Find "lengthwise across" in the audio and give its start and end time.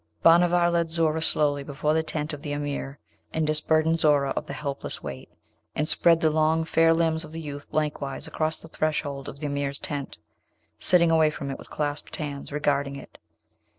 7.71-8.57